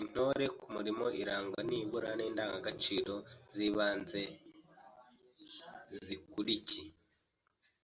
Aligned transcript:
Intore 0.00 0.44
ku 0.58 0.64
murimo 0.74 1.06
irangwa 1.22 1.60
nibura 1.68 2.10
n’indangagaciro 2.18 3.14
z’ibanze 3.54 4.22
zikuriki 6.06 6.82